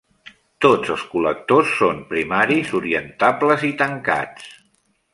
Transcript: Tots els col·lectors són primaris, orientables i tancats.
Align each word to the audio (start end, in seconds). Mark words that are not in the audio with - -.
Tots 0.65 0.93
els 0.95 1.03
col·lectors 1.11 1.75
són 1.83 2.01
primaris, 2.15 2.75
orientables 2.83 3.71
i 3.73 3.75
tancats. 3.85 4.53